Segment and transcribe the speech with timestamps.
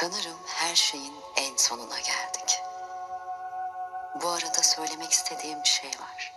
[0.00, 2.58] Sanırım her şeyin en sonuna geldik.
[4.22, 6.32] Bu arada söylemek istediğim bir şey var.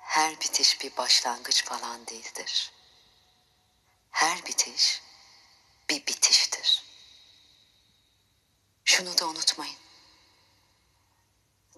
[0.00, 2.72] Her bitiş bir başlangıç falan değildir.
[4.10, 5.02] Her bitiş
[5.90, 6.84] bir bitiştir.
[8.84, 9.78] Şunu da unutmayın.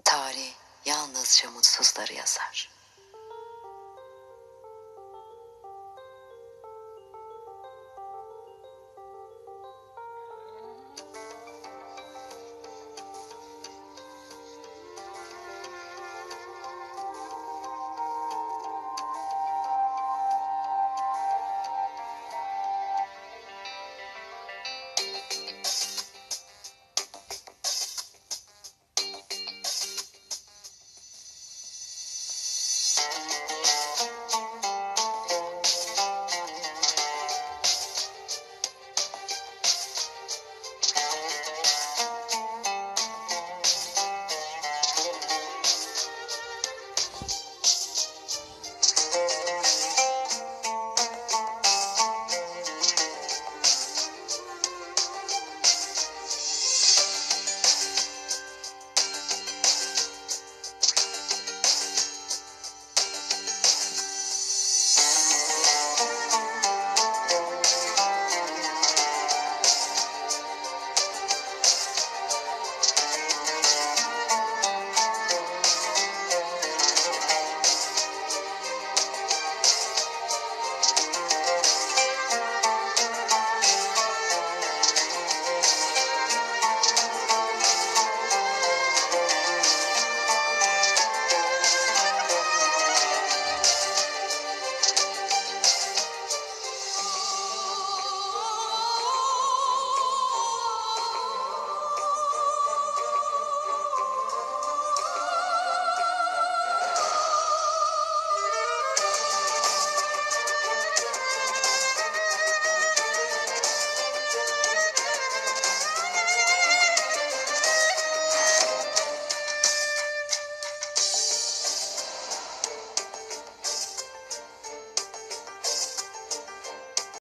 [0.05, 0.55] Tarih
[0.85, 2.71] yalnızca mutsuzları yazar.